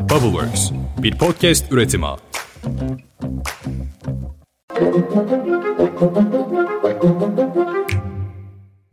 [0.00, 0.70] Bubbleworks,
[1.02, 2.06] bir podcast üretimi.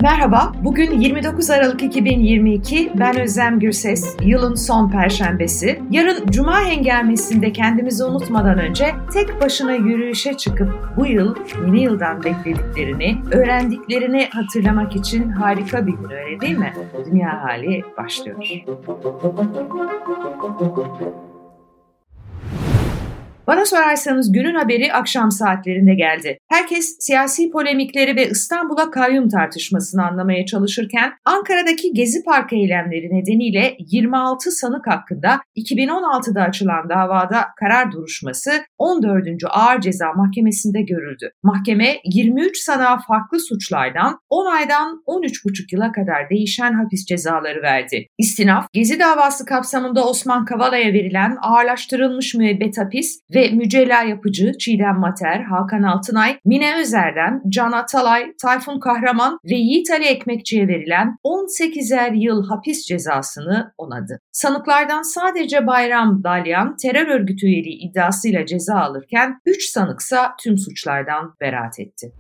[0.07, 5.81] Merhaba, bugün 29 Aralık 2022, ben Özlem Gürses, yılın son perşembesi.
[5.91, 11.35] Yarın Cuma hengamesinde kendimizi unutmadan önce tek başına yürüyüşe çıkıp bu yıl
[11.65, 16.73] yeni yıldan beklediklerini, öğrendiklerini hatırlamak için harika bir gün öyle değil mi?
[17.11, 18.37] Dünya hali başlıyor.
[23.47, 26.37] Bana sorarsanız günün haberi akşam saatlerinde geldi.
[26.49, 34.51] Herkes siyasi polemikleri ve İstanbul'a kayyum tartışmasını anlamaya çalışırken Ankara'daki Gezi Parkı eylemleri nedeniyle 26
[34.51, 39.27] sanık hakkında 2016'da açılan davada karar duruşması 14.
[39.49, 41.31] Ağır Ceza Mahkemesi'nde görüldü.
[41.43, 48.07] Mahkeme 23 sanığa farklı suçlardan 10 aydan 13,5 yıla kadar değişen hapis cezaları verdi.
[48.17, 55.43] İstinaf, Gezi davası kapsamında Osman Kavala'ya verilen ağırlaştırılmış müebbet hapis ve Mücella Yapıcı, Çiğdem Mater,
[55.43, 62.47] Hakan Altınay, Mine Özer'den Can Atalay, Tayfun Kahraman ve Yiğit Ali Ekmekçi'ye verilen 18'er yıl
[62.47, 64.19] hapis cezasını onadı.
[64.31, 71.79] Sanıklardan sadece Bayram Dalyan terör örgütü üyeliği iddiasıyla ceza alırken 3 sanıksa tüm suçlardan beraat
[71.79, 72.11] etti.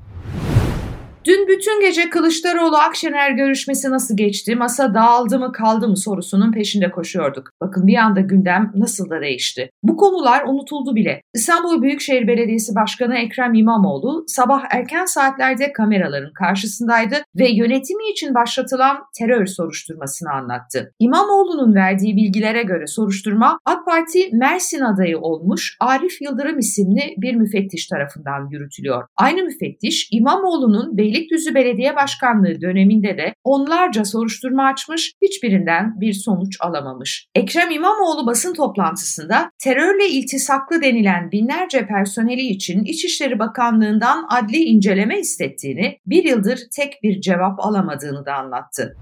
[1.27, 6.91] Dün bütün gece Kılıçdaroğlu Akşener görüşmesi nasıl geçti, masa dağıldı mı kaldı mı sorusunun peşinde
[6.91, 7.51] koşuyorduk.
[7.61, 9.69] Bakın bir anda gündem nasıl da değişti.
[9.83, 11.21] Bu konular unutuldu bile.
[11.33, 18.97] İstanbul Büyükşehir Belediyesi Başkanı Ekrem İmamoğlu sabah erken saatlerde kameraların karşısındaydı ve yönetimi için başlatılan
[19.17, 20.93] terör soruşturmasını anlattı.
[20.99, 27.87] İmamoğlu'nun verdiği bilgilere göre soruşturma AK Parti Mersin adayı olmuş Arif Yıldırım isimli bir müfettiş
[27.87, 29.03] tarafından yürütülüyor.
[29.17, 36.57] Aynı müfettiş İmamoğlu'nun Beylik Beylikdüzü Belediye Başkanlığı döneminde de onlarca soruşturma açmış, hiçbirinden bir sonuç
[36.59, 37.27] alamamış.
[37.35, 45.97] Ekrem İmamoğlu basın toplantısında terörle iltisaklı denilen binlerce personeli için İçişleri Bakanlığı'ndan adli inceleme istettiğini,
[46.05, 48.95] bir yıldır tek bir cevap alamadığını da anlattı.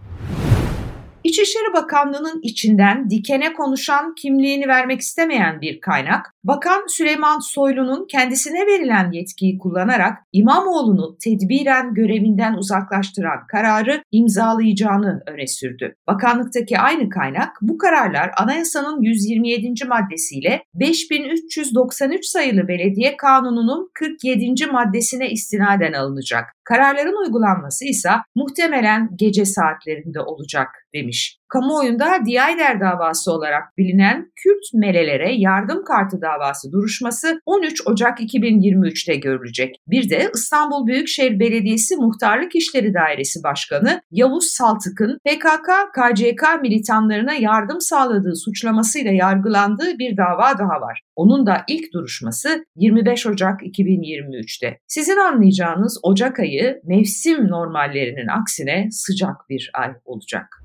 [1.24, 9.12] İçişleri Bakanlığı'nın içinden dikene konuşan kimliğini vermek istemeyen bir kaynak, Bakan Süleyman Soylu'nun kendisine verilen
[9.12, 15.96] yetkiyi kullanarak İmamoğlu'nu tedbiren görevinden uzaklaştıran kararı imzalayacağını öne sürdü.
[16.08, 19.86] Bakanlıktaki aynı kaynak bu kararlar anayasanın 127.
[19.88, 24.68] maddesiyle 5393 sayılı belediye kanununun 47.
[24.72, 26.46] maddesine istinaden alınacak.
[26.64, 31.40] Kararların uygulanması ise muhtemelen gece saatlerinde olacak demiş.
[31.50, 39.76] Kamuoyunda Diyayder davası olarak bilinen Kürt melelere yardım kartı davası duruşması 13 Ocak 2023'te görülecek.
[39.88, 47.82] Bir de İstanbul Büyükşehir Belediyesi Muhtarlık İşleri Dairesi Başkanı Yavuz Saltık'ın PKK, KCK militanlarına yardım
[47.82, 51.02] sağladığı suçlamasıyla yargılandığı bir dava daha var.
[51.16, 54.80] Onun da ilk duruşması 25 Ocak 2023'te.
[54.88, 60.65] Sizin anlayacağınız Ocak ayı mevsim normallerinin aksine sıcak bir ay olacak.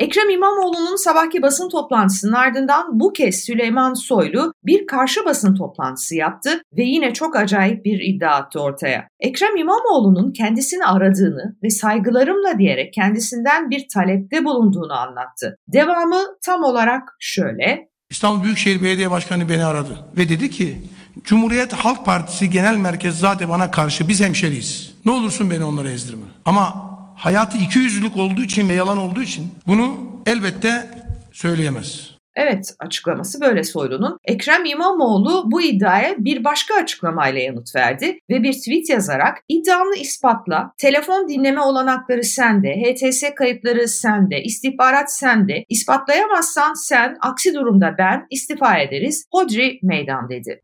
[0.00, 6.62] Ekrem İmamoğlu'nun sabahki basın toplantısının ardından bu kez Süleyman Soylu bir karşı basın toplantısı yaptı
[6.76, 9.08] ve yine çok acayip bir iddia attı ortaya.
[9.20, 15.56] Ekrem İmamoğlu'nun kendisini aradığını ve saygılarımla diyerek kendisinden bir talepte bulunduğunu anlattı.
[15.68, 17.88] Devamı tam olarak şöyle.
[18.10, 20.76] İstanbul Büyükşehir Belediye Başkanı beni aradı ve dedi ki
[21.24, 24.94] Cumhuriyet Halk Partisi Genel Merkez zaten bana karşı biz hemşeriyiz.
[25.04, 26.24] Ne olursun beni onlara ezdirme.
[26.44, 26.89] Ama
[27.20, 30.90] hayatı iki yüzlülük olduğu için ve yalan olduğu için bunu elbette
[31.32, 32.10] söyleyemez.
[32.36, 34.18] Evet açıklaması böyle Soylu'nun.
[34.24, 40.72] Ekrem İmamoğlu bu iddiaya bir başka açıklamayla yanıt verdi ve bir tweet yazarak iddianı ispatla,
[40.78, 48.78] telefon dinleme olanakları sende, HTS kayıtları sende, istihbarat sende, ispatlayamazsan sen, aksi durumda ben istifa
[48.78, 50.62] ederiz, hodri meydan dedi.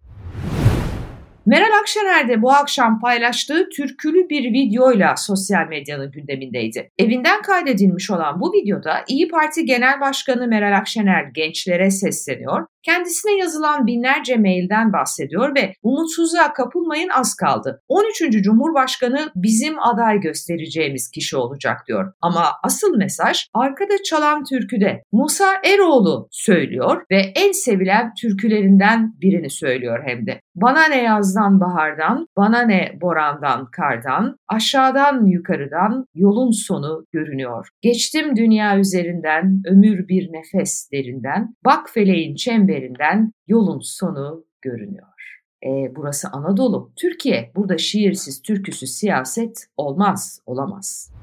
[1.47, 6.91] Meral Akşener de bu akşam paylaştığı türkülü bir videoyla sosyal medyanın gündemindeydi.
[6.99, 13.87] Evinden kaydedilmiş olan bu videoda İyi Parti Genel Başkanı Meral Akşener gençlere sesleniyor kendisine yazılan
[13.87, 17.83] binlerce mailden bahsediyor ve umutsuzluğa kapılmayın az kaldı.
[17.89, 18.43] 13.
[18.43, 22.13] Cumhurbaşkanı bizim aday göstereceğimiz kişi olacak diyor.
[22.21, 25.03] Ama asıl mesaj arkada çalan türküde.
[25.13, 30.41] Musa Eroğlu söylüyor ve en sevilen türkülerinden birini söylüyor hem de.
[30.55, 37.69] Bana ne yazdan bahardan, bana ne borandan kardan, aşağıdan yukarıdan yolun sonu görünüyor.
[37.83, 45.07] Geçtim dünya üzerinden, ömür bir nefes derinden, bak feleğin çemberi üzerinden yolun sonu görünüyor.
[45.65, 47.53] E, burası Anadolu, Türkiye.
[47.57, 51.16] Burada şiirsiz, türküsüz siyaset olmaz, olamaz.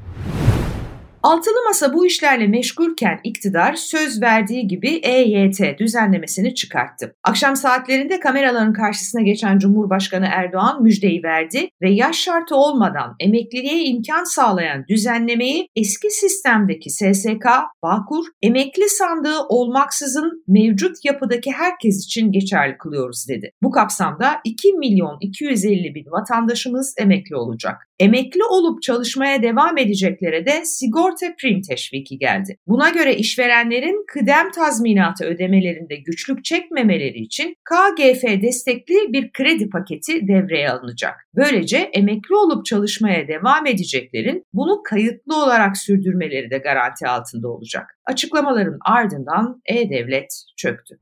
[1.23, 7.15] Altılı Masa bu işlerle meşgulken iktidar söz verdiği gibi EYT düzenlemesini çıkarttı.
[7.23, 14.23] Akşam saatlerinde kameraların karşısına geçen Cumhurbaşkanı Erdoğan müjdeyi verdi ve yaş şartı olmadan emekliliğe imkan
[14.23, 17.45] sağlayan düzenlemeyi eski sistemdeki SSK,
[17.83, 23.51] Bağkur, emekli sandığı olmaksızın mevcut yapıdaki herkes için geçerli kılıyoruz dedi.
[23.63, 27.87] Bu kapsamda 2 milyon 250 bin vatandaşımız emekli olacak.
[27.99, 32.57] Emekli olup çalışmaya devam edeceklere de sigorta prim teşviki geldi.
[32.67, 40.69] Buna göre işverenlerin kıdem tazminatı ödemelerinde güçlük çekmemeleri için KGF destekli bir kredi paketi devreye
[40.69, 41.15] alınacak.
[41.35, 47.97] Böylece emekli olup çalışmaya devam edeceklerin bunu kayıtlı olarak sürdürmeleri de garanti altında olacak.
[48.05, 50.99] Açıklamaların ardından E-Devlet çöktü.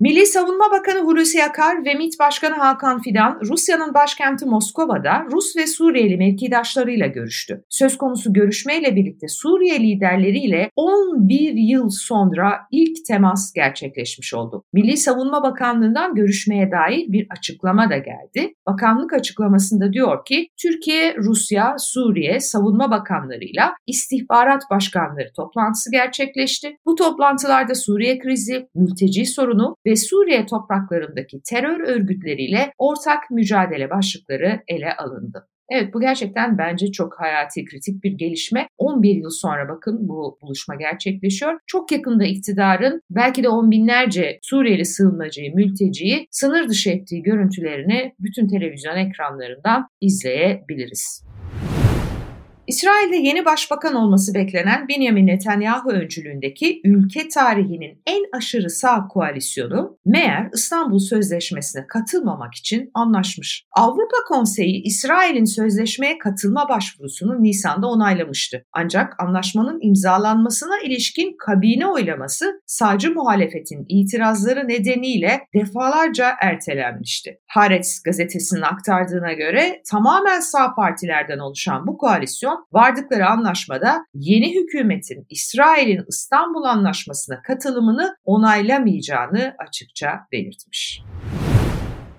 [0.00, 5.66] Milli Savunma Bakanı Hulusi Akar ve MİT Başkanı Hakan Fidan, Rusya'nın başkenti Moskova'da Rus ve
[5.66, 7.64] Suriyeli mevkidaşlarıyla görüştü.
[7.68, 14.64] Söz konusu görüşmeyle birlikte Suriye liderleriyle 11 yıl sonra ilk temas gerçekleşmiş oldu.
[14.72, 18.54] Milli Savunma Bakanlığı'ndan görüşmeye dair bir açıklama da geldi.
[18.66, 26.76] Bakanlık açıklamasında diyor ki, Türkiye, Rusya, Suriye savunma bakanlarıyla istihbarat başkanları toplantısı gerçekleşti.
[26.86, 34.96] Bu toplantılarda Suriye krizi, mülteci sorunu ve Suriye topraklarındaki terör örgütleriyle ortak mücadele başlıkları ele
[34.96, 35.46] alındı.
[35.70, 38.66] Evet bu gerçekten bence çok hayati kritik bir gelişme.
[38.78, 41.58] 11 yıl sonra bakın bu buluşma gerçekleşiyor.
[41.66, 48.48] Çok yakında iktidarın belki de on binlerce Suriyeli sığınmacıyı, mülteciyi sınır dışı ettiği görüntülerini bütün
[48.48, 51.29] televizyon ekranlarından izleyebiliriz.
[52.66, 60.48] İsrail'de yeni başbakan olması beklenen Benjamin Netanyahu öncülüğündeki ülke tarihinin en aşırı sağ koalisyonu meğer
[60.54, 63.64] İstanbul Sözleşmesi'ne katılmamak için anlaşmış.
[63.72, 68.64] Avrupa Konseyi İsrail'in sözleşmeye katılma başvurusunu Nisan'da onaylamıştı.
[68.72, 77.38] Ancak anlaşmanın imzalanmasına ilişkin kabine oylaması sağcı muhalefetin itirazları nedeniyle defalarca ertelenmişti.
[77.46, 86.04] Haaretz gazetesinin aktardığına göre tamamen sağ partilerden oluşan bu koalisyon vardıkları anlaşmada yeni hükümetin İsrail'in
[86.08, 91.02] İstanbul Anlaşması'na katılımını onaylamayacağını açıkça belirtmiş.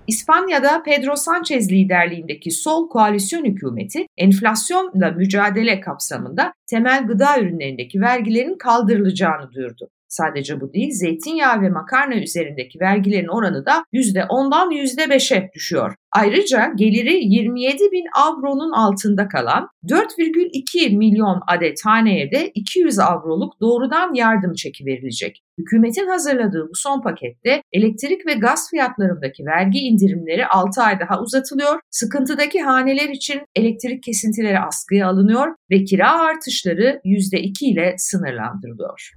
[0.07, 9.51] İspanya'da Pedro Sanchez liderliğindeki sol koalisyon hükümeti enflasyonla mücadele kapsamında temel gıda ürünlerindeki vergilerin kaldırılacağını
[9.51, 9.89] duyurdu.
[10.11, 15.95] Sadece bu değil, zeytinyağı ve makarna üzerindeki vergilerin oranı da %10'dan %5'e düşüyor.
[16.11, 24.13] Ayrıca geliri 27 bin avronun altında kalan 4,2 milyon adet haneye de 200 avroluk doğrudan
[24.13, 25.43] yardım çeki verilecek.
[25.57, 31.79] Hükümetin hazırladığı bu son pakette elektrik ve gaz fiyatlarındaki vergi indirimleri 6 ay daha uzatılıyor,
[31.89, 39.11] sıkıntıdaki haneler için elektrik kesintileri askıya alınıyor ve kira artışları %2 ile sınırlandırılıyor.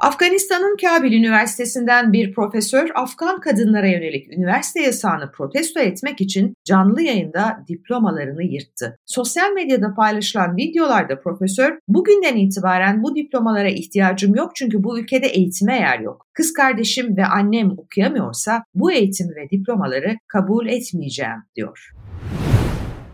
[0.00, 7.64] Afganistan'ın Kabil Üniversitesi'nden bir profesör Afgan kadınlara yönelik üniversite yasağını protesto etmek için canlı yayında
[7.68, 8.98] diplomalarını yırttı.
[9.06, 15.76] Sosyal medyada paylaşılan videolarda profesör bugünden itibaren bu diplomalara ihtiyacım yok çünkü bu ülkede eğitime
[15.76, 16.26] yer yok.
[16.32, 21.90] Kız kardeşim ve annem okuyamıyorsa bu eğitim ve diplomaları kabul etmeyeceğim diyor.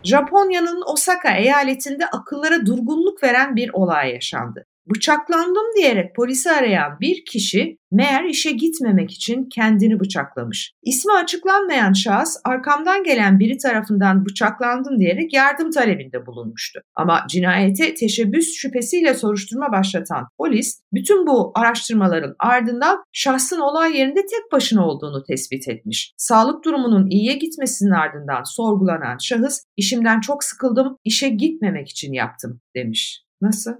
[0.03, 4.65] Japonya'nın Osaka eyaletinde akıllara durgunluk veren bir olay yaşandı.
[4.89, 10.73] Bıçaklandım diyerek polisi arayan bir kişi meğer işe gitmemek için kendini bıçaklamış.
[10.83, 16.79] İsmi açıklanmayan şahıs arkamdan gelen biri tarafından bıçaklandım diyerek yardım talebinde bulunmuştu.
[16.95, 24.51] Ama cinayete teşebbüs şüphesiyle soruşturma başlatan polis bütün bu araştırmaların ardından şahsın olay yerinde tek
[24.51, 26.13] başına olduğunu tespit etmiş.
[26.17, 33.21] Sağlık durumunun iyiye gitmesinin ardından sorgulanan şahıs işimden çok sıkıldım, işe gitmemek için yaptım demiş.
[33.41, 33.71] Nasıl?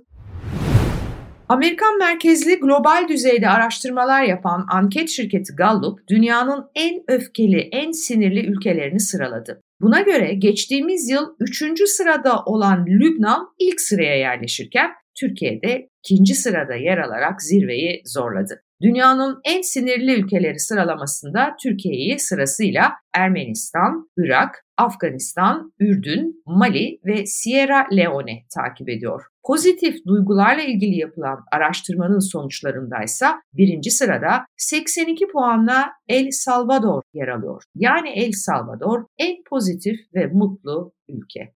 [1.50, 9.00] Amerikan merkezli global düzeyde araştırmalar yapan anket şirketi Gallup, dünyanın en öfkeli, en sinirli ülkelerini
[9.00, 9.62] sıraladı.
[9.82, 11.90] Buna göre geçtiğimiz yıl 3.
[11.90, 18.62] sırada olan Lübnan ilk sıraya yerleşirken Türkiye'de ikinci sırada yer alarak zirveyi zorladı.
[18.82, 28.44] Dünyanın en sinirli ülkeleri sıralamasında Türkiye'yi sırasıyla Ermenistan, Irak, Afganistan, Ürdün, Mali ve Sierra Leone
[28.56, 29.22] takip ediyor.
[29.48, 37.64] Pozitif duygularla ilgili yapılan araştırmanın sonuçlarındaysa birinci sırada 82 puanla El Salvador yer alıyor.
[37.76, 41.54] Yani El Salvador en pozitif ve mutlu ülke.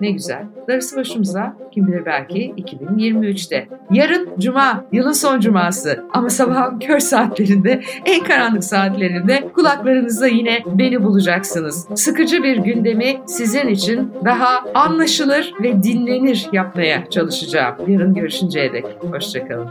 [0.00, 0.44] Ne güzel.
[0.68, 3.68] Darısı başımıza kim bilir belki 2023'te.
[3.90, 6.04] Yarın Cuma, yılın son Cuması.
[6.12, 11.88] Ama sabahın kör saatlerinde, en karanlık saatlerinde kulaklarınızda yine beni bulacaksınız.
[11.94, 17.74] Sıkıcı bir gündemi sizin için daha anlaşılır ve dinlenir yapmaya çalışacağım.
[17.88, 18.84] Yarın görüşünceye dek.
[19.12, 19.70] Hoşçakalın.